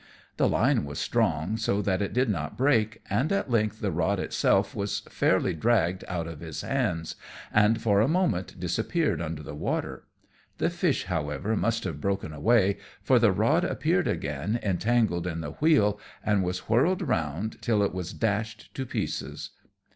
The 0.37 0.49
line 0.49 0.83
was 0.85 0.97
strong, 0.97 1.57
so 1.57 1.79
that 1.83 2.01
it 2.01 2.11
did 2.11 2.27
not 2.27 2.57
break, 2.57 3.03
and 3.07 3.31
at 3.31 3.51
length 3.51 3.81
the 3.81 3.91
rod 3.91 4.19
itself 4.19 4.73
was 4.75 5.01
fairly 5.01 5.53
dragged 5.53 6.03
out 6.07 6.25
of 6.25 6.39
his 6.39 6.61
hands, 6.61 7.13
and 7.53 7.79
for 7.79 8.01
a 8.01 8.07
moment 8.07 8.59
disappeared 8.59 9.21
under 9.21 9.43
the 9.43 9.53
water. 9.53 10.07
The 10.57 10.71
fish, 10.71 11.03
however, 11.03 11.55
must 11.55 11.83
have 11.83 12.01
broken 12.01 12.33
away, 12.33 12.77
for 13.03 13.19
the 13.19 13.31
rod 13.31 13.63
appeared 13.63 14.07
again 14.07 14.59
entangled 14.63 15.27
in 15.27 15.41
the 15.41 15.51
wheel, 15.51 15.99
and 16.25 16.43
was 16.43 16.67
whirled 16.67 17.03
round 17.03 17.61
till 17.61 17.83
it 17.83 17.93
was 17.93 18.11
dashed 18.11 18.73
to 18.73 18.87
pieces. 18.87 19.51